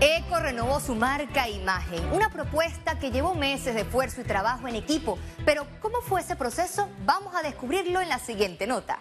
Eco 0.00 0.38
renovó 0.38 0.78
su 0.78 0.94
marca 0.94 1.48
imagen, 1.48 2.04
una 2.12 2.28
propuesta 2.28 2.98
que 2.98 3.10
llevó 3.10 3.34
meses 3.34 3.74
de 3.74 3.80
esfuerzo 3.80 4.20
y 4.20 4.24
trabajo 4.24 4.68
en 4.68 4.76
equipo. 4.76 5.18
Pero 5.46 5.66
¿cómo 5.80 6.02
fue 6.02 6.20
ese 6.20 6.36
proceso? 6.36 6.90
Vamos 7.06 7.34
a 7.34 7.42
descubrirlo 7.42 8.02
en 8.02 8.10
la 8.10 8.18
siguiente 8.18 8.66
nota. 8.66 8.98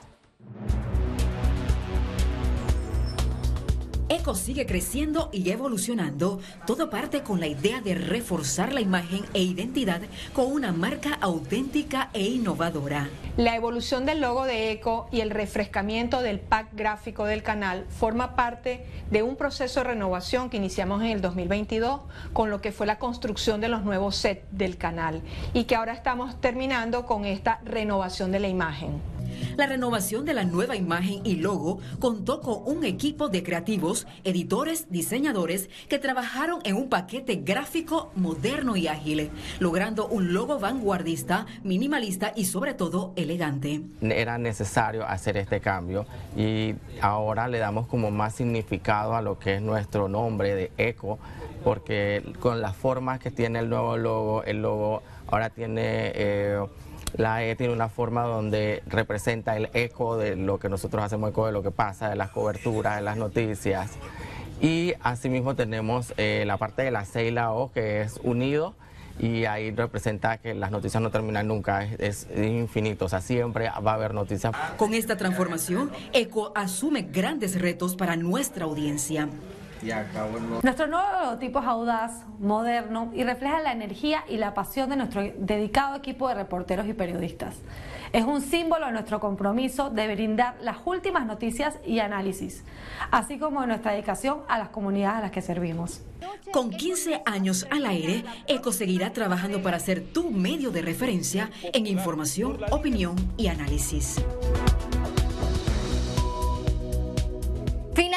Eco 4.07 4.36
sigue 4.36 4.68
creciendo 4.68 5.29
y 5.33 5.49
evolucionando, 5.49 6.39
todo 6.67 6.92
parte 6.92 7.24
con 7.24 7.40
la 7.40 7.47
idea 7.47 7.81
de 7.81 7.96
reforzar 7.96 8.71
la 8.71 8.81
imagen 8.81 9.26
e 9.33 9.42
identidad 9.42 10.01
con 10.31 10.51
una 10.51 10.71
marca 10.71 11.17
auténtica 11.21 12.12
e 12.13 12.21
innovadora. 12.21 13.10
La 13.35 13.56
evolución 13.56 14.06
del 14.06 14.21
logo 14.21 14.46
de 14.46 14.71
Eco 14.71 15.07
y 15.12 15.21
el 15.21 15.31
refrescamiento 15.31 16.21
del 16.21 16.39
pack 16.39 16.76
gráfico 16.76 17.26
del 17.26 17.41
canal 17.41 17.88
forma 17.89 18.35
parte 18.35 18.85
de 19.09 19.23
un 19.23 19.38
proceso 19.38 19.80
de 19.80 19.85
renovación 19.85 20.52
que 20.52 20.58
iniciamos 20.58 21.02
en 21.02 21.09
el 21.09 21.22
2022 21.22 22.02
con 22.31 22.52
lo 22.52 22.62
que 22.62 22.72
fue 22.72 22.85
la 22.85 22.99
construcción 22.99 23.59
de 23.59 23.70
los 23.70 23.84
nuevos 23.84 24.17
sets 24.17 24.45
del 24.51 24.77
canal 24.77 25.23
y 25.53 25.63
que 25.63 25.76
ahora 25.76 25.93
estamos 25.93 26.40
terminando 26.40 27.07
con 27.07 27.26
esta 27.26 27.59
renovación 27.65 28.31
de 28.31 28.40
la 28.40 28.49
imagen. 28.49 29.14
La 29.57 29.67
renovación 29.67 30.25
de 30.25 30.34
la 30.34 30.44
nueva 30.44 30.75
imagen 30.75 31.21
y 31.23 31.38
logo 31.38 31.80
contó 31.99 32.41
con 32.41 32.62
un 32.66 32.84
equipo 32.84 33.30
de 33.30 33.43
creativos, 33.43 34.07
editores, 34.23 34.88
diseñadores 34.89 35.70
que 35.88 35.99
trabajaron 35.99 36.59
en 36.63 36.76
un 36.76 36.89
paquete 36.89 37.35
gráfico 37.38 38.12
moderno 38.16 38.76
y 38.76 38.88
ágil, 38.88 39.31
logrando 39.59 40.07
un 40.07 40.34
logo 40.34 40.59
vanguardista, 40.59 41.45
minimalista 41.63 42.34
y 42.35 42.45
sobre 42.45 42.73
todo 42.73 43.13
elegante. 43.16 43.81
Era 44.02 44.38
necesario 44.38 45.05
hacer 45.05 45.38
este 45.38 45.59
cambio 45.59 46.05
y 46.35 46.76
ahora 47.02 47.48
le 47.48 47.59
damos 47.59 47.88
como 47.88 48.12
más 48.12 48.35
significado 48.35 49.15
a 49.15 49.21
lo 49.21 49.40
que 49.40 49.55
es 49.55 49.62
nuestro 49.62 50.07
nombre 50.07 50.55
de 50.55 50.71
Eco, 50.77 51.20
porque 51.63 52.23
con 52.40 52.62
las 52.62 52.76
formas 52.76 53.20
que 53.20 53.31
tiene 53.31 53.59
el 53.59 53.70
nuevo 53.70 53.98
logo, 53.98 54.43
el 54.43 54.62
logo 54.62 55.02
ahora 55.27 55.49
tiene... 55.49 56.12
Eh, 56.13 56.65
la 57.18 57.44
E 57.44 57.55
tiene 57.55 57.74
una 57.74 57.90
forma 57.90 58.24
donde 58.24 58.84
representa 58.88 59.55
el 59.58 59.70
eco 59.74 60.18
de 60.18 60.35
lo 60.35 60.60
que 60.60 60.70
nosotros 60.70 61.04
hacemos 61.04 61.30
eco 61.30 61.46
de 61.46 61.52
lo 61.52 61.63
que 61.63 61.71
pasa, 61.71 62.10
de 62.10 62.16
las 62.16 62.32
coberturas, 62.32 62.98
de 62.98 63.02
las 63.02 63.18
noticias. 63.18 63.91
Y 64.62 64.94
asimismo 65.02 65.56
tenemos 65.56 66.14
eh, 66.18 66.44
la 66.46 66.58
parte 66.58 66.84
de 66.84 66.92
la 66.92 67.06
C 67.06 67.26
y 67.28 67.32
la 67.32 67.52
O 67.52 67.72
que 67.72 68.02
es 68.02 68.20
unido 68.24 68.74
y 69.20 69.46
ahí 69.46 69.72
representa 69.72 70.38
que 70.38 70.54
las 70.54 70.72
noticias 70.72 71.02
no 71.02 71.10
terminan 71.10 71.48
nunca, 71.48 71.84
es, 71.84 72.28
es, 72.30 72.48
infinito, 72.48 73.06
o 73.06 73.10
sea, 73.10 73.22
siempre 73.22 73.70
va 73.70 73.92
a 73.92 73.94
haber 73.94 74.14
noticias. 74.14 74.54
Con 74.78 74.94
esta 74.94 75.16
transformación, 75.16 75.90
ECO 76.12 76.52
asume 76.56 77.04
grandes 77.04 77.60
retos 77.60 77.96
para 77.96 78.18
nuestra 78.18 78.66
audiencia. 78.66 79.30
Nuestro 80.64 80.88
nuevo 80.88 81.38
tipo 81.39 81.59
es 81.59 81.66
audaz, 81.66 82.25
moderno 82.39 83.11
y 83.14 83.23
refleja 83.23 83.61
la 83.61 83.72
energía 83.72 84.23
y 84.28 84.38
la 84.38 84.53
pasión 84.53 84.89
de 84.89 84.95
nuestro 84.95 85.22
dedicado 85.38 85.95
equipo 85.95 86.28
de 86.28 86.36
reporteros 86.36 86.88
y 86.88 86.94
periodistas. 86.94 87.55
Es 88.13 88.23
un 88.23 88.41
símbolo 88.41 88.86
de 88.86 88.94
nuestro 88.94 89.19
compromiso 89.19 89.89
de 89.89 90.13
brindar 90.13 90.56
las 90.61 90.78
últimas 90.86 91.25
noticias 91.25 91.75
y 91.86 92.00
análisis, 92.00 92.63
así 93.11 93.38
como 93.38 93.61
de 93.61 93.67
nuestra 93.67 93.91
dedicación 93.91 94.39
a 94.47 94.58
las 94.58 94.69
comunidades 94.69 95.17
a 95.17 95.22
las 95.22 95.31
que 95.31 95.41
servimos. 95.41 96.02
Con 96.52 96.69
15 96.69 97.23
años 97.25 97.67
al 97.69 97.86
aire, 97.86 98.23
ECO 98.47 98.72
seguirá 98.72 99.11
trabajando 99.11 99.61
para 99.61 99.80
ser 99.80 100.03
tu 100.03 100.31
medio 100.31 100.72
de 100.72 100.81
referencia 100.81 101.50
en 101.73 101.88
información, 101.88 102.59
opinión 102.72 103.16
y 103.38 103.47
análisis. 103.47 104.23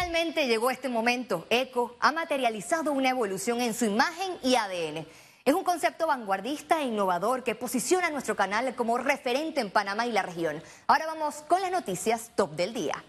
Finalmente 0.08 0.46
llegó 0.46 0.70
este 0.70 0.88
momento. 0.88 1.46
ECO 1.50 1.94
ha 2.00 2.12
materializado 2.12 2.92
una 2.92 3.10
evolución 3.10 3.60
en 3.60 3.74
su 3.74 3.84
imagen 3.84 4.38
y 4.42 4.54
ADN. 4.54 5.06
Es 5.44 5.52
un 5.52 5.62
concepto 5.62 6.06
vanguardista 6.06 6.80
e 6.80 6.86
innovador 6.86 7.44
que 7.44 7.54
posiciona 7.54 8.06
a 8.06 8.10
nuestro 8.10 8.34
canal 8.34 8.74
como 8.74 8.96
referente 8.96 9.60
en 9.60 9.70
Panamá 9.70 10.06
y 10.06 10.12
la 10.12 10.22
región. 10.22 10.62
Ahora 10.86 11.04
vamos 11.04 11.44
con 11.46 11.60
las 11.60 11.70
noticias 11.70 12.30
top 12.34 12.52
del 12.52 12.72
día. 12.72 13.04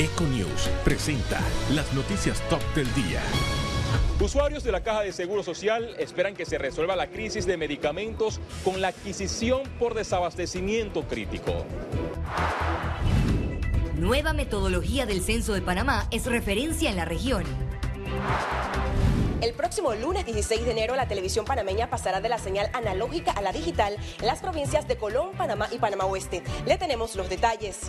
Eco 0.00 0.24
News 0.24 0.68
presenta 0.82 1.38
las 1.70 1.92
noticias 1.92 2.40
top 2.48 2.62
del 2.74 2.92
día. 2.94 3.22
Usuarios 4.20 4.64
de 4.64 4.72
la 4.72 4.82
Caja 4.82 5.02
de 5.02 5.12
Seguro 5.12 5.44
Social 5.44 5.94
esperan 6.00 6.34
que 6.34 6.44
se 6.44 6.58
resuelva 6.58 6.96
la 6.96 7.06
crisis 7.06 7.46
de 7.46 7.56
medicamentos 7.56 8.40
con 8.64 8.80
la 8.80 8.88
adquisición 8.88 9.62
por 9.78 9.94
desabastecimiento 9.94 11.06
crítico. 11.06 11.64
Nueva 13.96 14.32
metodología 14.32 15.06
del 15.06 15.22
Censo 15.22 15.52
de 15.54 15.62
Panamá 15.62 16.08
es 16.10 16.26
referencia 16.26 16.90
en 16.90 16.96
la 16.96 17.04
región. 17.04 17.44
El 19.40 19.54
próximo 19.54 19.94
lunes 19.94 20.26
16 20.26 20.64
de 20.64 20.72
enero 20.72 20.96
la 20.96 21.06
televisión 21.06 21.44
panameña 21.44 21.90
pasará 21.90 22.20
de 22.20 22.28
la 22.28 22.38
señal 22.38 22.68
analógica 22.72 23.30
a 23.30 23.40
la 23.40 23.52
digital 23.52 23.96
en 24.18 24.26
las 24.26 24.40
provincias 24.40 24.88
de 24.88 24.96
Colón, 24.96 25.30
Panamá 25.36 25.68
y 25.70 25.78
Panamá 25.78 26.06
Oeste. 26.06 26.42
Le 26.66 26.76
tenemos 26.76 27.14
los 27.14 27.28
detalles. 27.28 27.82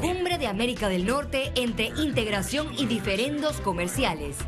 Cumbre 0.00 0.38
de 0.38 0.46
América 0.46 0.88
del 0.88 1.04
Norte 1.04 1.52
entre 1.54 1.88
integración 1.88 2.72
y 2.72 2.86
diferendos 2.86 3.60
comerciales. 3.60 4.38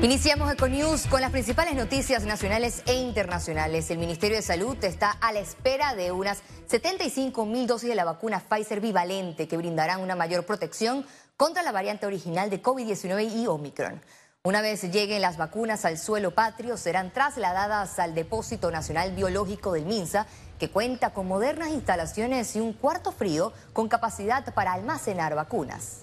Iniciamos 0.00 0.52
Econews 0.52 1.08
con 1.08 1.20
las 1.20 1.32
principales 1.32 1.74
noticias 1.74 2.22
nacionales 2.22 2.84
e 2.86 2.94
internacionales. 2.94 3.90
El 3.90 3.98
Ministerio 3.98 4.36
de 4.36 4.44
Salud 4.44 4.76
está 4.84 5.10
a 5.10 5.32
la 5.32 5.40
espera 5.40 5.96
de 5.96 6.12
unas 6.12 6.38
75 6.68 7.44
mil 7.44 7.66
dosis 7.66 7.88
de 7.88 7.96
la 7.96 8.04
vacuna 8.04 8.38
Pfizer 8.38 8.80
bivalente 8.80 9.48
que 9.48 9.56
brindarán 9.56 10.00
una 10.00 10.14
mayor 10.14 10.46
protección 10.46 11.04
contra 11.36 11.64
la 11.64 11.72
variante 11.72 12.06
original 12.06 12.48
de 12.48 12.62
COVID-19 12.62 13.42
y 13.42 13.48
Omicron. 13.48 14.00
Una 14.44 14.60
vez 14.62 14.84
lleguen 14.84 15.20
las 15.20 15.36
vacunas 15.36 15.84
al 15.84 15.98
suelo 15.98 16.32
patrio, 16.32 16.76
serán 16.76 17.12
trasladadas 17.12 17.98
al 17.98 18.14
Depósito 18.14 18.70
Nacional 18.70 19.16
Biológico 19.16 19.72
del 19.72 19.84
MINSA, 19.84 20.28
que 20.60 20.70
cuenta 20.70 21.12
con 21.12 21.26
modernas 21.26 21.70
instalaciones 21.70 22.54
y 22.54 22.60
un 22.60 22.72
cuarto 22.72 23.10
frío 23.10 23.52
con 23.72 23.88
capacidad 23.88 24.54
para 24.54 24.74
almacenar 24.74 25.34
vacunas. 25.34 26.02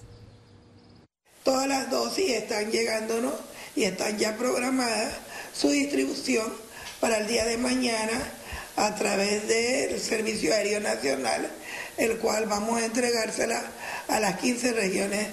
Todas 1.44 1.66
las 1.66 1.90
dosis 1.90 2.30
están 2.30 2.70
llegándonos 2.70 3.32
y 3.76 3.84
están 3.84 4.18
ya 4.18 4.36
programadas 4.36 5.12
su 5.54 5.68
distribución 5.68 6.52
para 6.98 7.18
el 7.18 7.28
día 7.28 7.44
de 7.44 7.58
mañana 7.58 8.32
a 8.76 8.94
través 8.94 9.46
del 9.46 10.00
Servicio 10.00 10.52
Aéreo 10.52 10.80
Nacional, 10.80 11.50
el 11.98 12.16
cual 12.18 12.46
vamos 12.46 12.80
a 12.80 12.86
entregársela 12.86 13.62
a 14.08 14.20
las 14.20 14.38
15 14.38 14.72
regiones 14.72 15.28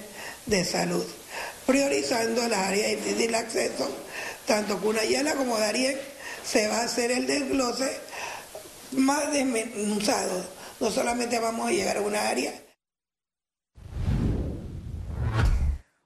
de 0.46 0.64
salud, 0.64 1.04
priorizando 1.66 2.46
las 2.48 2.60
áreas 2.60 2.90
de 2.90 2.96
difícil 2.96 3.34
acceso, 3.34 3.96
tanto 4.46 4.80
Cunayala 4.80 5.34
como 5.34 5.58
Darien, 5.58 5.98
se 6.44 6.68
va 6.68 6.78
a 6.78 6.84
hacer 6.84 7.10
el 7.10 7.26
desglose 7.26 7.90
más 8.92 9.32
desmenuzado. 9.32 10.46
No 10.80 10.90
solamente 10.90 11.38
vamos 11.38 11.68
a 11.68 11.72
llegar 11.72 11.96
a 11.96 12.02
una 12.02 12.28
área, 12.28 12.52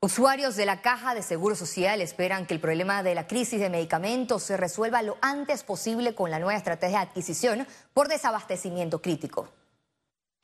Usuarios 0.01 0.55
de 0.55 0.65
la 0.65 0.81
Caja 0.81 1.13
de 1.13 1.23
Seguro 1.23 1.57
Social 1.57 2.01
esperan 2.01 2.47
que 2.47 2.55
el 2.55 2.61
problema 2.61 3.03
de 3.03 3.17
la 3.17 3.27
crisis 3.27 3.59
de 3.59 3.69
medicamentos 3.69 4.45
se 4.45 4.57
resuelva 4.57 5.03
lo 5.03 5.17
antes 5.21 5.65
posible 5.65 6.15
con 6.15 6.31
la 6.31 6.39
nueva 6.39 6.57
estrategia 6.57 6.99
de 7.01 7.07
adquisición 7.07 7.67
por 7.95 8.07
desabastecimiento 8.07 9.03
crítico. 9.03 9.49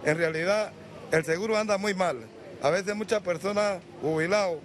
En 0.04 0.18
realidad, 0.18 0.72
el 1.12 1.24
seguro 1.24 1.56
anda 1.56 1.78
muy 1.78 1.94
mal. 1.94 2.26
A 2.62 2.70
veces 2.70 2.96
muchas 2.96 3.22
personas 3.22 3.80
jubilados 4.02 4.58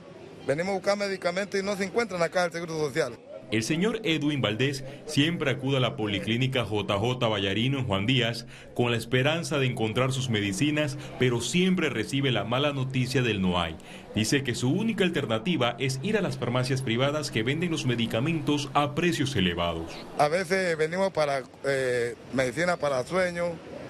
venimos 0.47 0.71
a 0.71 0.77
buscar 0.77 0.97
medicamentos 0.97 1.59
y 1.59 1.63
no 1.63 1.75
se 1.75 1.83
encuentran 1.83 2.23
acá 2.23 2.45
el 2.45 2.51
Seguro 2.51 2.73
Social. 2.79 3.15
El 3.51 3.63
señor 3.63 3.99
Edwin 4.03 4.41
Valdés 4.41 4.83
siempre 5.07 5.49
acude 5.49 5.77
a 5.77 5.79
la 5.79 5.95
policlínica 5.95 6.63
JJ 6.63 7.17
Vallarino 7.19 7.79
en 7.79 7.87
Juan 7.87 8.05
Díaz 8.05 8.45
con 8.75 8.91
la 8.91 8.97
esperanza 8.97 9.57
de 9.57 9.65
encontrar 9.65 10.11
sus 10.11 10.29
medicinas, 10.29 10.99
pero 11.17 11.41
siempre 11.41 11.89
recibe 11.89 12.31
la 12.31 12.43
mala 12.43 12.73
noticia 12.73 13.23
del 13.23 13.41
no 13.41 13.59
hay. 13.59 13.75
Dice 14.13 14.43
que 14.43 14.53
su 14.53 14.69
única 14.71 15.03
alternativa 15.03 15.75
es 15.79 15.99
ir 16.03 16.15
a 16.15 16.21
las 16.21 16.37
farmacias 16.37 16.83
privadas 16.83 17.31
que 17.31 17.41
venden 17.41 17.71
los 17.71 17.87
medicamentos 17.87 18.69
a 18.75 18.93
precios 18.93 19.35
elevados. 19.35 19.91
A 20.19 20.27
veces 20.27 20.77
venimos 20.77 21.11
para 21.11 21.41
eh, 21.65 22.13
medicina 22.33 22.77
para 22.77 23.03
sueño, 23.03 23.45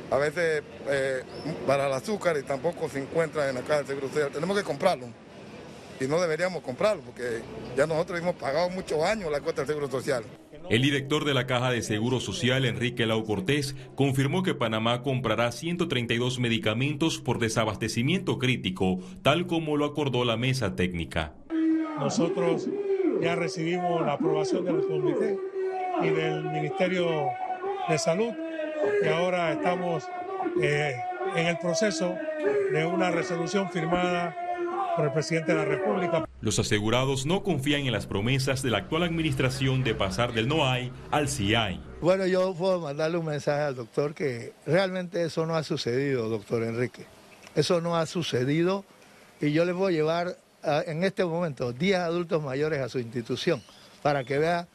a 0.09 0.17
veces 0.17 0.63
eh, 0.87 1.23
para 1.67 1.87
el 1.87 1.93
azúcar 1.93 2.37
y 2.37 2.43
tampoco 2.43 2.87
se 2.87 3.01
encuentra 3.01 3.49
en 3.49 3.55
la 3.55 3.61
caja 3.61 3.85
Social. 3.85 4.29
Tenemos 4.31 4.57
que 4.57 4.63
comprarlo 4.63 5.07
y 5.99 6.07
no 6.07 6.19
deberíamos 6.19 6.61
comprarlo 6.63 7.03
porque 7.03 7.41
ya 7.75 7.85
nosotros 7.85 8.19
hemos 8.19 8.35
pagado 8.35 8.69
muchos 8.69 9.01
años 9.03 9.31
la 9.31 9.41
cuota 9.41 9.61
del 9.61 9.67
Seguro 9.67 9.89
Social. 9.89 10.23
El 10.69 10.81
director 10.81 11.25
de 11.25 11.33
la 11.33 11.47
Caja 11.47 11.71
de 11.71 11.81
Seguro 11.81 12.19
Social, 12.19 12.63
Enrique 12.65 13.05
Lau 13.05 13.23
Cortés, 13.23 13.75
confirmó 13.95 14.43
que 14.43 14.53
Panamá 14.53 15.01
comprará 15.01 15.51
132 15.51 16.39
medicamentos 16.39 17.19
por 17.19 17.39
desabastecimiento 17.39 18.37
crítico, 18.37 18.99
tal 19.23 19.47
como 19.47 19.77
lo 19.77 19.85
acordó 19.85 20.25
la 20.25 20.37
mesa 20.37 20.75
técnica. 20.75 21.33
Nosotros 21.97 22.67
ya 23.21 23.35
recibimos 23.35 24.05
la 24.05 24.13
aprobación 24.13 24.63
del 24.65 24.81
comité 24.81 25.37
y 26.03 26.09
del 26.09 26.43
Ministerio 26.43 27.29
de 27.89 27.97
Salud 27.97 28.31
y 29.03 29.07
ahora 29.07 29.53
estamos 29.53 30.03
eh, 30.61 30.95
en 31.35 31.47
el 31.47 31.57
proceso 31.57 32.15
de 32.71 32.85
una 32.85 33.11
resolución 33.11 33.69
firmada 33.71 34.35
por 34.99 35.07
el 35.07 35.13
presidente 35.13 35.53
de 35.53 35.57
la 35.57 35.63
República. 35.63 36.27
Los 36.41 36.59
asegurados 36.59 37.25
no 37.25 37.41
confían 37.41 37.85
en 37.85 37.93
las 37.93 38.05
promesas 38.05 38.61
de 38.61 38.69
la 38.69 38.79
actual 38.79 39.03
administración 39.03 39.81
de 39.81 39.95
pasar 39.95 40.33
del 40.33 40.49
no 40.49 40.67
hay 40.67 40.91
al 41.09 41.29
sí 41.29 41.55
hay. 41.55 41.81
Bueno, 42.01 42.25
yo 42.25 42.53
puedo 42.53 42.81
mandarle 42.81 43.17
un 43.17 43.25
mensaje 43.25 43.61
al 43.61 43.77
doctor 43.77 44.13
que 44.13 44.51
realmente 44.65 45.23
eso 45.23 45.45
no 45.45 45.55
ha 45.55 45.63
sucedido, 45.63 46.27
doctor 46.27 46.63
Enrique. 46.63 47.05
Eso 47.55 47.79
no 47.79 47.95
ha 47.95 48.05
sucedido 48.07 48.83
y 49.39 49.53
yo 49.53 49.63
les 49.63 49.73
voy 49.73 49.93
a 49.93 49.95
llevar 49.95 50.35
en 50.63 51.05
este 51.05 51.23
momento 51.23 51.71
10 51.71 51.99
adultos 51.99 52.43
mayores 52.43 52.81
a 52.81 52.89
su 52.89 52.99
institución 52.99 53.63
para 54.01 54.25
que 54.25 54.37
vea 54.37 54.67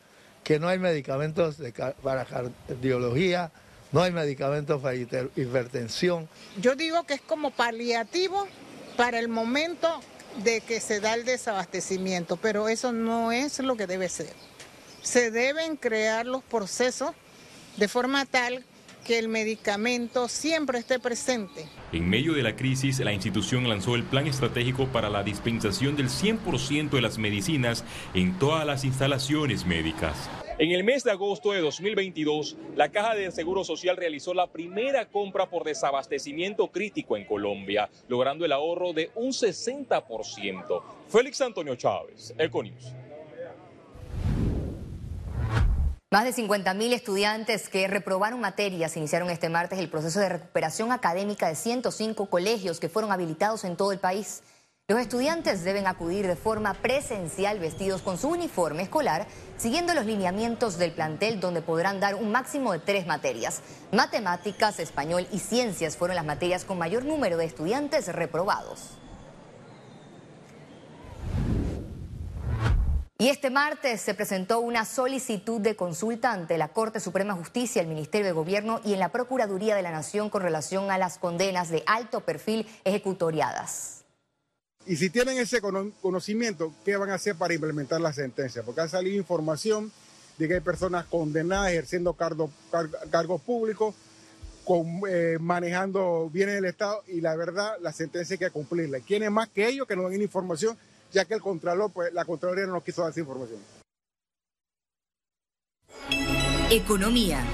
que 0.42 0.58
no 0.58 0.68
hay 0.68 0.78
medicamentos 0.78 1.58
para 2.02 2.24
cardiología, 2.24 3.50
no 3.92 4.00
hay 4.00 4.10
medicamentos 4.10 4.80
para 4.80 4.94
hipertensión. 4.94 6.30
Yo 6.62 6.76
digo 6.76 7.04
que 7.04 7.12
es 7.12 7.20
como 7.20 7.50
paliativo 7.50 8.48
para 8.96 9.18
el 9.18 9.28
momento 9.28 10.00
de 10.42 10.60
que 10.60 10.80
se 10.80 11.00
da 11.00 11.14
el 11.14 11.24
desabastecimiento, 11.24 12.36
pero 12.36 12.68
eso 12.68 12.92
no 12.92 13.32
es 13.32 13.58
lo 13.60 13.76
que 13.76 13.86
debe 13.86 14.08
ser. 14.08 14.32
Se 15.02 15.30
deben 15.30 15.76
crear 15.76 16.26
los 16.26 16.42
procesos 16.42 17.12
de 17.76 17.88
forma 17.88 18.24
tal 18.26 18.64
que 19.04 19.18
el 19.18 19.28
medicamento 19.28 20.28
siempre 20.28 20.78
esté 20.78 20.98
presente. 20.98 21.68
En 21.92 22.08
medio 22.08 22.32
de 22.32 22.42
la 22.42 22.56
crisis, 22.56 22.98
la 23.00 23.12
institución 23.12 23.68
lanzó 23.68 23.94
el 23.94 24.02
plan 24.02 24.26
estratégico 24.26 24.86
para 24.88 25.10
la 25.10 25.22
dispensación 25.22 25.94
del 25.94 26.08
100% 26.08 26.90
de 26.90 27.02
las 27.02 27.18
medicinas 27.18 27.84
en 28.14 28.38
todas 28.38 28.66
las 28.66 28.84
instalaciones 28.84 29.66
médicas. 29.66 30.16
En 30.56 30.70
el 30.70 30.84
mes 30.84 31.02
de 31.02 31.10
agosto 31.10 31.50
de 31.50 31.60
2022, 31.60 32.56
la 32.76 32.88
Caja 32.88 33.16
de 33.16 33.32
Seguro 33.32 33.64
Social 33.64 33.96
realizó 33.96 34.32
la 34.34 34.46
primera 34.46 35.06
compra 35.06 35.50
por 35.50 35.64
desabastecimiento 35.64 36.68
crítico 36.68 37.16
en 37.16 37.24
Colombia, 37.24 37.90
logrando 38.06 38.44
el 38.44 38.52
ahorro 38.52 38.92
de 38.92 39.10
un 39.16 39.32
60%. 39.32 40.82
Félix 41.08 41.40
Antonio 41.40 41.74
Chávez, 41.74 42.32
Econius. 42.38 42.92
Más 46.12 46.24
de 46.24 46.42
50.000 46.44 46.92
estudiantes 46.92 47.68
que 47.68 47.88
reprobaron 47.88 48.38
materias 48.38 48.96
iniciaron 48.96 49.30
este 49.30 49.48
martes 49.48 49.80
el 49.80 49.90
proceso 49.90 50.20
de 50.20 50.28
recuperación 50.28 50.92
académica 50.92 51.48
de 51.48 51.56
105 51.56 52.26
colegios 52.30 52.78
que 52.78 52.88
fueron 52.88 53.10
habilitados 53.10 53.64
en 53.64 53.76
todo 53.76 53.90
el 53.90 53.98
país. 53.98 54.44
Los 54.86 55.00
estudiantes 55.00 55.64
deben 55.64 55.86
acudir 55.86 56.26
de 56.26 56.36
forma 56.36 56.74
presencial 56.74 57.58
vestidos 57.58 58.02
con 58.02 58.18
su 58.18 58.28
uniforme 58.28 58.82
escolar, 58.82 59.26
siguiendo 59.56 59.94
los 59.94 60.04
lineamientos 60.04 60.76
del 60.76 60.92
plantel 60.92 61.40
donde 61.40 61.62
podrán 61.62 62.00
dar 62.00 62.16
un 62.16 62.30
máximo 62.30 62.70
de 62.70 62.80
tres 62.80 63.06
materias. 63.06 63.62
Matemáticas, 63.92 64.78
español 64.80 65.26
y 65.32 65.38
ciencias 65.38 65.96
fueron 65.96 66.16
las 66.16 66.26
materias 66.26 66.66
con 66.66 66.76
mayor 66.76 67.06
número 67.06 67.38
de 67.38 67.46
estudiantes 67.46 68.08
reprobados. 68.08 68.90
Y 73.16 73.30
este 73.30 73.48
martes 73.48 74.02
se 74.02 74.12
presentó 74.12 74.60
una 74.60 74.84
solicitud 74.84 75.62
de 75.62 75.76
consulta 75.76 76.30
ante 76.30 76.58
la 76.58 76.68
Corte 76.68 77.00
Suprema 77.00 77.32
de 77.32 77.38
Justicia, 77.40 77.80
el 77.80 77.88
Ministerio 77.88 78.26
de 78.26 78.32
Gobierno 78.32 78.82
y 78.84 78.92
en 78.92 78.98
la 78.98 79.08
Procuraduría 79.08 79.76
de 79.76 79.82
la 79.82 79.92
Nación 79.92 80.28
con 80.28 80.42
relación 80.42 80.90
a 80.90 80.98
las 80.98 81.16
condenas 81.16 81.70
de 81.70 81.82
alto 81.86 82.20
perfil 82.20 82.68
ejecutoriadas. 82.84 84.03
Y 84.86 84.96
si 84.96 85.08
tienen 85.08 85.38
ese 85.38 85.60
conocimiento, 85.60 86.72
¿qué 86.84 86.96
van 86.96 87.10
a 87.10 87.14
hacer 87.14 87.36
para 87.36 87.54
implementar 87.54 88.00
la 88.00 88.12
sentencia? 88.12 88.62
Porque 88.62 88.82
ha 88.82 88.88
salido 88.88 89.16
información 89.16 89.90
de 90.36 90.48
que 90.48 90.54
hay 90.54 90.60
personas 90.60 91.06
condenadas 91.06 91.70
ejerciendo 91.70 92.14
cargos 92.14 93.40
públicos, 93.40 93.94
eh, 95.08 95.38
manejando 95.40 96.28
bienes 96.30 96.56
del 96.56 96.66
Estado 96.66 97.02
y 97.06 97.20
la 97.20 97.34
verdad, 97.36 97.76
la 97.80 97.92
sentencia 97.92 98.34
hay 98.34 98.38
que 98.38 98.50
cumplirla. 98.50 99.00
¿Quién 99.00 99.22
es 99.22 99.30
más 99.30 99.48
que 99.48 99.68
ellos 99.68 99.86
que 99.86 99.96
no 99.96 100.02
dan 100.02 100.20
información 100.20 100.76
ya 101.14 101.24
que 101.24 101.34
el 101.34 101.40
Contralor, 101.40 101.90
pues 101.92 102.12
la 102.12 102.24
Contraloría 102.24 102.66
no 102.66 102.72
nos 102.72 102.82
quiso 102.82 103.02
dar 103.02 103.12
esa 103.12 103.20
información. 103.20 103.60
Economía. 106.70 107.44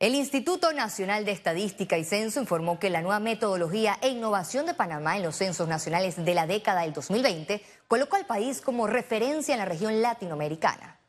El 0.00 0.14
Instituto 0.14 0.72
Nacional 0.72 1.26
de 1.26 1.32
Estadística 1.32 1.98
y 1.98 2.04
Censo 2.04 2.40
informó 2.40 2.78
que 2.78 2.88
la 2.88 3.02
nueva 3.02 3.20
metodología 3.20 3.98
e 4.00 4.08
innovación 4.08 4.64
de 4.64 4.72
Panamá 4.72 5.18
en 5.18 5.22
los 5.22 5.36
censos 5.36 5.68
nacionales 5.68 6.16
de 6.16 6.34
la 6.34 6.46
década 6.46 6.80
del 6.80 6.94
2020 6.94 7.62
colocó 7.86 8.16
al 8.16 8.24
país 8.24 8.62
como 8.62 8.86
referencia 8.86 9.52
en 9.52 9.58
la 9.58 9.66
región 9.66 10.00
latinoamericana. 10.00 10.99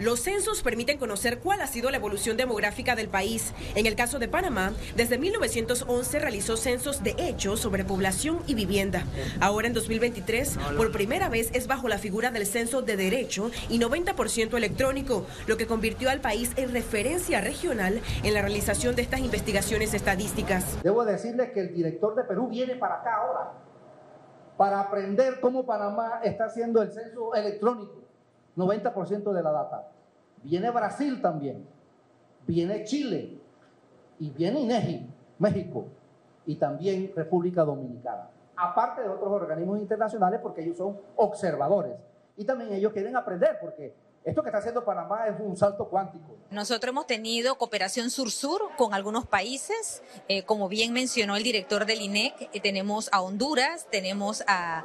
Los 0.00 0.20
censos 0.20 0.62
permiten 0.62 0.96
conocer 0.96 1.40
cuál 1.40 1.60
ha 1.60 1.66
sido 1.66 1.90
la 1.90 1.98
evolución 1.98 2.38
demográfica 2.38 2.96
del 2.96 3.08
país. 3.08 3.52
En 3.74 3.84
el 3.84 3.96
caso 3.96 4.18
de 4.18 4.28
Panamá, 4.28 4.72
desde 4.96 5.18
1911 5.18 6.18
realizó 6.18 6.56
censos 6.56 7.02
de 7.02 7.14
hecho 7.18 7.58
sobre 7.58 7.84
población 7.84 8.38
y 8.46 8.54
vivienda. 8.54 9.04
Ahora 9.42 9.66
en 9.66 9.74
2023, 9.74 10.58
por 10.78 10.90
primera 10.90 11.28
vez 11.28 11.50
es 11.52 11.66
bajo 11.66 11.86
la 11.86 11.98
figura 11.98 12.30
del 12.30 12.46
censo 12.46 12.80
de 12.80 12.96
derecho 12.96 13.50
y 13.68 13.78
90% 13.78 14.56
electrónico, 14.56 15.26
lo 15.46 15.58
que 15.58 15.66
convirtió 15.66 16.08
al 16.08 16.22
país 16.22 16.52
en 16.56 16.72
referencia 16.72 17.42
regional 17.42 18.00
en 18.22 18.32
la 18.32 18.40
realización 18.40 18.96
de 18.96 19.02
estas 19.02 19.20
investigaciones 19.20 19.92
estadísticas. 19.92 20.82
Debo 20.82 21.04
decirles 21.04 21.50
que 21.50 21.60
el 21.60 21.74
director 21.74 22.14
de 22.14 22.24
Perú 22.24 22.48
viene 22.48 22.76
para 22.76 23.00
acá 23.00 23.16
ahora 23.16 23.52
para 24.56 24.80
aprender 24.80 25.40
cómo 25.40 25.66
Panamá 25.66 26.20
está 26.24 26.46
haciendo 26.46 26.80
el 26.80 26.90
censo 26.90 27.34
electrónico 27.34 27.99
90% 28.60 29.32
de 29.32 29.42
la 29.42 29.52
data. 29.52 29.88
Viene 30.42 30.70
Brasil 30.70 31.20
también, 31.20 31.66
viene 32.46 32.84
Chile 32.84 33.38
y 34.18 34.30
viene 34.30 34.60
INEGI, 34.60 35.06
México 35.38 35.86
y 36.46 36.56
también 36.56 37.12
República 37.14 37.64
Dominicana. 37.64 38.28
Aparte 38.56 39.02
de 39.02 39.08
otros 39.08 39.30
organismos 39.30 39.78
internacionales 39.78 40.40
porque 40.42 40.62
ellos 40.62 40.76
son 40.76 40.98
observadores 41.16 41.94
y 42.36 42.44
también 42.44 42.72
ellos 42.72 42.92
quieren 42.92 43.16
aprender 43.16 43.58
porque 43.60 43.94
esto 44.22 44.42
que 44.42 44.50
está 44.50 44.58
haciendo 44.58 44.84
Panamá 44.84 45.26
es 45.28 45.40
un 45.40 45.56
salto 45.56 45.88
cuántico. 45.88 46.36
Nosotros 46.50 46.90
hemos 46.90 47.06
tenido 47.06 47.56
cooperación 47.56 48.10
sur-sur 48.10 48.60
con 48.76 48.92
algunos 48.92 49.26
países, 49.26 50.02
eh, 50.28 50.42
como 50.42 50.68
bien 50.68 50.92
mencionó 50.92 51.36
el 51.36 51.42
director 51.42 51.86
del 51.86 52.02
INEC, 52.02 52.34
eh, 52.52 52.60
tenemos 52.60 53.08
a 53.12 53.22
Honduras, 53.22 53.86
tenemos 53.90 54.44
a, 54.46 54.84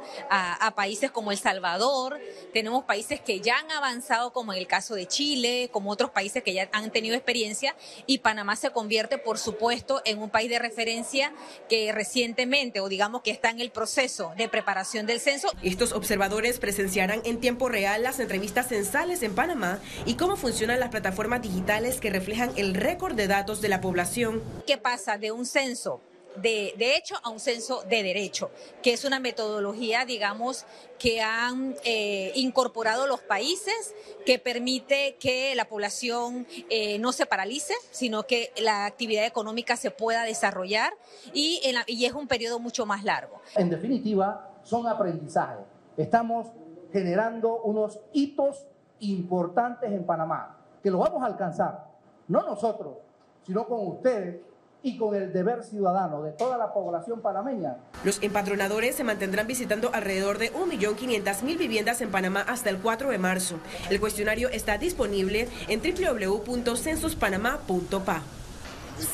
países 0.74 1.10
como 1.10 1.32
El 1.32 1.38
Salvador, 1.38 2.18
tenemos 2.52 2.84
países 2.84 3.20
que 3.20 3.40
ya 3.40 3.58
han 3.58 3.70
avanzado 3.72 4.32
como 4.32 4.52
en 4.52 4.58
el 4.58 4.66
caso 4.66 4.94
de 4.94 5.06
Chile, 5.06 5.68
como 5.72 5.90
otros 5.90 6.10
países 6.10 6.42
que 6.42 6.54
ya 6.54 6.68
han 6.72 6.90
tenido 6.90 7.14
experiencia 7.14 7.74
y 8.06 8.18
Panamá 8.18 8.56
se 8.56 8.70
convierte, 8.70 9.18
por 9.18 9.38
supuesto, 9.38 10.00
en 10.04 10.22
un 10.22 10.30
país 10.30 10.48
de 10.48 10.58
referencia 10.58 11.32
que 11.68 11.92
recientemente, 11.92 12.80
o 12.80 12.88
digamos 12.88 13.22
que 13.22 13.30
está 13.30 13.50
en 13.50 13.60
el 13.60 13.70
proceso 13.70 14.32
de 14.36 14.48
preparación 14.48 15.06
del 15.06 15.20
censo. 15.20 15.48
Estos 15.62 15.92
observadores 15.92 16.58
presenciarán 16.58 17.20
en 17.24 17.40
tiempo 17.40 17.68
real 17.68 18.02
las 18.02 18.20
entrevistas 18.20 18.68
censales 18.68 19.22
en 19.26 19.34
Panamá 19.34 19.80
y 20.06 20.14
cómo 20.14 20.36
funcionan 20.36 20.80
las 20.80 20.88
plataformas 20.88 21.42
digitales 21.42 22.00
que 22.00 22.10
reflejan 22.10 22.50
el 22.56 22.74
récord 22.74 23.14
de 23.14 23.26
datos 23.26 23.60
de 23.60 23.68
la 23.68 23.80
población. 23.80 24.42
¿Qué 24.66 24.78
pasa 24.78 25.18
de 25.18 25.32
un 25.32 25.44
censo? 25.44 26.00
De, 26.36 26.74
hecho 26.78 27.14
a 27.22 27.30
un 27.30 27.40
censo 27.40 27.82
de 27.88 28.02
derecho, 28.02 28.50
que 28.82 28.92
es 28.92 29.06
una 29.06 29.20
metodología, 29.20 30.04
digamos, 30.04 30.66
que 30.98 31.22
han 31.22 31.74
eh, 31.82 32.30
incorporado 32.34 33.06
los 33.06 33.20
países, 33.20 33.94
que 34.26 34.38
permite 34.38 35.16
que 35.18 35.54
la 35.54 35.64
población 35.64 36.46
eh, 36.68 36.98
no 36.98 37.12
se 37.12 37.24
paralice, 37.24 37.72
sino 37.90 38.26
que 38.26 38.52
la 38.58 38.84
actividad 38.84 39.24
económica 39.24 39.76
se 39.76 39.90
pueda 39.90 40.24
desarrollar 40.24 40.92
y, 41.32 41.62
y 41.86 42.04
es 42.04 42.12
un 42.12 42.28
periodo 42.28 42.58
mucho 42.58 42.84
más 42.84 43.02
largo. 43.02 43.40
En 43.54 43.70
definitiva, 43.70 44.60
son 44.62 44.86
aprendizajes. 44.86 45.64
Estamos 45.96 46.48
generando 46.92 47.62
unos 47.62 47.98
hitos 48.12 48.66
importantes 49.00 49.90
en 49.90 50.04
Panamá, 50.04 50.56
que 50.82 50.90
lo 50.90 50.98
vamos 50.98 51.22
a 51.22 51.26
alcanzar, 51.26 51.86
no 52.28 52.42
nosotros, 52.42 52.98
sino 53.44 53.66
con 53.66 53.86
ustedes 53.86 54.40
y 54.82 54.96
con 54.96 55.14
el 55.14 55.32
deber 55.32 55.62
ciudadano 55.64 56.22
de 56.22 56.32
toda 56.32 56.56
la 56.56 56.72
población 56.72 57.20
panameña. 57.20 57.76
Los 58.04 58.22
empadronadores 58.22 58.94
se 58.94 59.04
mantendrán 59.04 59.48
visitando 59.48 59.90
alrededor 59.92 60.38
de 60.38 60.52
1.500.000 60.52 61.58
viviendas 61.58 62.00
en 62.02 62.10
Panamá 62.10 62.44
hasta 62.46 62.70
el 62.70 62.78
4 62.78 63.10
de 63.10 63.18
marzo. 63.18 63.56
El 63.90 63.98
cuestionario 63.98 64.48
está 64.48 64.78
disponible 64.78 65.48
en 65.68 65.80
www.censuspanamá.pa. 65.80 68.22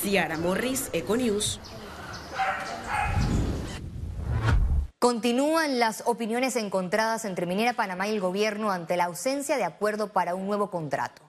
Ciara 0.03 0.37
Morris, 0.37 0.91
Econews. 0.93 1.59
Continúan 5.03 5.81
las 5.81 6.05
opiniones 6.07 6.55
encontradas 6.55 7.25
entre 7.25 7.45
Minera 7.45 7.73
Panamá 7.73 8.07
y 8.07 8.13
el 8.13 8.21
gobierno 8.21 8.71
ante 8.71 8.97
la 8.97 9.07
ausencia 9.07 9.57
de 9.57 9.65
acuerdo 9.65 10.13
para 10.13 10.37
un 10.37 10.47
nuevo 10.47 10.71
contrato. 10.71 11.23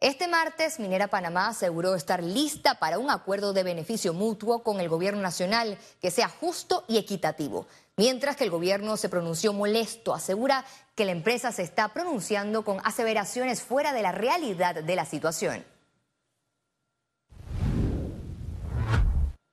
Este 0.00 0.26
martes, 0.26 0.80
Minera 0.80 1.06
Panamá 1.06 1.46
aseguró 1.46 1.94
estar 1.94 2.24
lista 2.24 2.80
para 2.80 2.98
un 2.98 3.08
acuerdo 3.08 3.52
de 3.52 3.62
beneficio 3.62 4.14
mutuo 4.14 4.64
con 4.64 4.80
el 4.80 4.88
gobierno 4.88 5.22
nacional 5.22 5.78
que 6.02 6.10
sea 6.10 6.28
justo 6.28 6.84
y 6.88 6.98
equitativo. 6.98 7.68
Mientras 7.96 8.34
que 8.34 8.42
el 8.42 8.50
gobierno 8.50 8.96
se 8.96 9.08
pronunció 9.08 9.52
molesto, 9.52 10.12
asegura 10.12 10.64
que 10.96 11.04
la 11.04 11.12
empresa 11.12 11.52
se 11.52 11.62
está 11.62 11.94
pronunciando 11.94 12.64
con 12.64 12.80
aseveraciones 12.82 13.62
fuera 13.62 13.92
de 13.92 14.02
la 14.02 14.10
realidad 14.10 14.74
de 14.74 14.96
la 14.96 15.04
situación. 15.04 15.64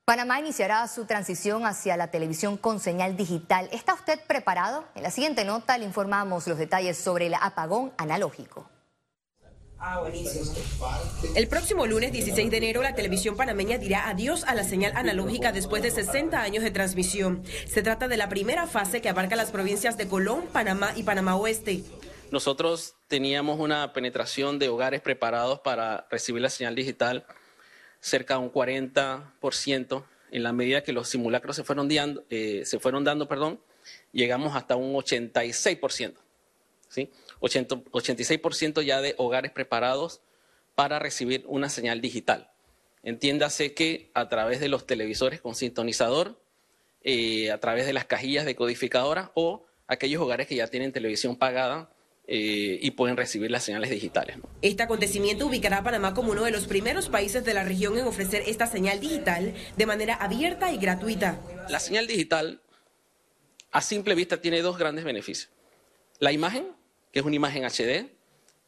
Panamá 0.06 0.40
iniciará 0.40 0.88
su 0.88 1.06
transición 1.06 1.66
hacia 1.66 1.98
la 1.98 2.12
televisión 2.12 2.58
con 2.58 2.80
señal 2.80 3.18
digital. 3.18 3.68
¿Está 3.72 3.96
usted 3.96 4.20
preparado? 4.28 4.86
En 4.94 5.02
la 5.02 5.10
siguiente 5.10 5.44
nota 5.46 5.80
le 5.80 5.86
informamos 5.86 6.46
los 6.46 6.60
detalles 6.60 6.96
sobre 6.96 7.26
el 7.26 7.34
apagón 7.34 7.92
analógico. 7.98 8.70
Ah, 9.80 10.04
el 11.36 11.48
próximo 11.48 11.88
lunes 11.88 12.12
16 12.12 12.52
de 12.52 12.58
enero, 12.58 12.84
la 12.84 12.94
televisión 12.94 13.36
panameña 13.36 13.80
dirá 13.80 14.08
adiós 14.08 14.44
a 14.44 14.54
la 14.54 14.64
señal 14.64 14.92
analógica 14.96 15.52
después 15.52 15.82
de 15.82 15.90
60 15.90 16.40
años 16.40 16.64
de 16.64 16.70
transmisión. 16.70 17.44
Se 17.68 17.82
trata 17.82 18.08
de 18.08 18.18
la 18.18 18.30
primera 18.30 18.68
fase 18.68 19.02
que 19.02 19.10
abarca 19.10 19.36
las 19.36 19.50
provincias 19.50 19.98
de 19.98 20.08
Colón, 20.08 20.46
Panamá 20.54 20.94
y 20.96 21.02
Panamá 21.02 21.36
Oeste. 21.36 21.84
Nosotros 22.30 22.94
teníamos 23.08 23.60
una 23.60 23.92
penetración 23.92 24.60
de 24.60 24.70
hogares 24.70 25.02
preparados 25.02 25.62
para 25.62 26.06
recibir 26.12 26.44
la 26.44 26.50
señal 26.52 26.76
digital 26.76 27.26
cerca 28.06 28.36
de 28.36 28.42
un 28.42 28.52
40%, 28.52 30.06
en 30.30 30.44
la 30.44 30.54
medida 30.54 30.84
que 30.84 30.94
los 30.94 31.10
simulacros 31.10 31.56
se 31.56 31.64
fueron, 31.64 31.90
dando, 31.90 32.24
eh, 32.30 32.62
se 32.64 32.78
fueron 32.80 33.04
dando, 33.04 33.28
perdón, 33.28 33.60
llegamos 34.12 34.56
hasta 34.56 34.76
un 34.76 34.94
86%. 34.94 36.14
¿sí? 36.88 37.10
86% 37.42 38.84
ya 38.84 39.02
de 39.02 39.16
hogares 39.18 39.52
preparados 39.52 40.22
para 40.76 41.00
recibir 41.00 41.46
una 41.48 41.68
señal 41.68 42.00
digital. 42.00 42.52
Entiéndase 43.02 43.74
que 43.74 44.12
a 44.14 44.30
través 44.30 44.60
de 44.60 44.68
los 44.68 44.86
televisores 44.86 45.42
con 45.42 45.56
sintonizador, 45.56 46.40
eh, 47.02 47.50
a 47.50 47.60
través 47.60 47.88
de 47.88 47.94
las 47.94 48.06
cajillas 48.06 48.46
decodificadoras 48.46 49.32
o 49.34 49.66
aquellos 49.88 50.22
hogares 50.22 50.46
que 50.46 50.56
ya 50.56 50.68
tienen 50.68 50.92
televisión 50.92 51.38
pagada 51.38 51.90
eh, 52.28 52.80
y 52.82 52.92
pueden 52.92 53.18
recibir 53.18 53.52
las 53.52 53.64
señales 53.64 53.92
digitales. 53.92 54.38
Este 54.64 54.82
acontecimiento 54.82 55.46
ubicará 55.46 55.78
a 55.78 55.84
Panamá 55.84 56.14
como 56.16 56.32
uno 56.32 56.44
de 56.44 56.52
los 56.52 56.66
primeros 56.66 57.08
países 57.10 57.46
de 57.46 57.54
la 57.54 57.64
región 57.64 57.98
en 57.98 58.06
ofrecer 58.06 58.44
esta 58.48 58.66
señal 58.66 59.00
digital 59.00 59.54
de 59.78 59.86
manera 59.86 60.16
abierta 60.16 60.72
y 60.72 60.78
gratuita. 60.78 61.40
La 61.70 61.80
señal 61.80 62.08
digital, 62.08 62.62
a 63.72 63.82
simple 63.82 64.16
vista, 64.16 64.42
tiene 64.42 64.62
dos 64.62 64.78
grandes 64.78 65.06
beneficios. 65.06 65.52
La 66.20 66.32
imagen, 66.32 66.68
que 67.12 67.20
es 67.20 67.26
una 67.26 67.36
imagen 67.36 67.64
HD, 67.64 68.10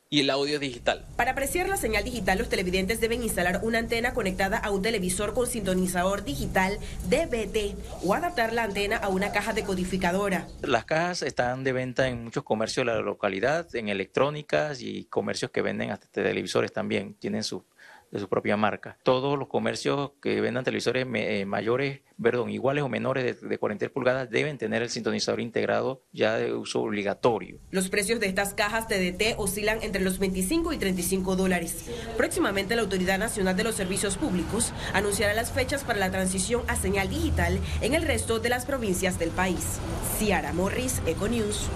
y 0.10 0.22
el 0.22 0.30
audio 0.30 0.60
digital. 0.60 1.06
Para 1.16 1.32
apreciar 1.32 1.68
la 1.68 1.78
señal 1.78 2.04
digital, 2.04 2.38
los 2.38 2.50
televidentes 2.50 3.02
deben 3.02 3.24
instalar 3.24 3.60
una 3.64 3.80
antena 3.80 4.14
conectada 4.14 4.58
a 4.58 4.72
un 4.72 4.82
televisor 4.82 5.34
con 5.34 5.48
sintonizador 5.48 6.24
digital 6.24 6.80
DVT 7.10 7.76
o 8.04 8.14
adaptar 8.14 8.54
la 8.54 8.64
antena 8.64 8.98
a 8.98 9.10
una 9.10 9.32
caja 9.32 9.54
decodificadora. 9.54 10.48
Las 10.62 10.86
cajas 10.86 11.22
están 11.22 11.64
de 11.64 11.74
venta 11.74 12.08
en 12.08 12.24
muchos 12.24 12.44
comercios 12.44 12.86
de 12.86 12.94
la 12.94 13.02
localidad, 13.02 13.68
en 13.76 13.90
electrónicas 13.90 14.82
y 14.82 15.06
comercios 15.06 15.52
que 15.52 15.62
venden 15.62 15.92
hasta 15.92 16.08
televisores 16.08 16.72
también, 16.72 17.14
tienen 17.16 17.44
su 17.44 17.66
de 18.12 18.20
su 18.20 18.30
propia 18.30 18.58
marca. 18.58 18.98
Todos 19.04 19.38
los 19.38 19.48
comercios 19.48 20.12
que 20.22 20.42
vendan 20.42 20.64
televisores 20.64 21.06
eh, 21.14 21.46
mayores, 21.46 22.02
perdón, 22.22 22.50
iguales 22.50 22.84
o 22.84 22.90
menores 22.90 23.42
de, 23.42 23.48
de 23.48 23.58
43 23.58 23.94
pulgadas 23.94 24.30
deben 24.30 24.58
tener 24.58 24.82
el 24.82 24.90
sintonizador 24.90 25.42
integrado 25.42 26.04
ya 26.12 26.38
de 26.38 26.54
uso 26.54 26.82
obligatorio. 26.82 27.60
Los 27.72 27.90
precios 27.90 28.20
de 28.20 28.28
estas 28.28 28.54
cajas 28.54 28.88
TDT 28.88 29.36
oscilan 29.38 29.80
entre 29.82 30.02
los 30.02 30.20
25 30.20 30.74
y 30.74 30.78
35 30.78 31.36
dólares. 31.36 31.90
Próximamente 32.16 32.76
la 32.76 32.82
Autoridad 32.82 33.20
Nacional 33.20 33.56
de 33.56 33.64
los 33.64 33.76
Servicios 33.76 34.18
Públicos 34.18 34.74
anunciará 34.94 35.34
las 35.34 35.52
fechas 35.52 35.84
para 35.84 36.00
la 36.00 36.12
transición 36.12 36.64
a 36.68 36.76
señal 36.76 37.10
digital 37.10 37.60
en 37.82 37.94
el 37.94 38.04
resto 38.04 38.40
de 38.40 38.50
las 38.50 38.66
provincias 38.66 39.20
del 39.20 39.30
país. 39.30 39.80
Ciara 40.18 40.54
Morris, 40.54 41.02
Econews. 41.06 41.70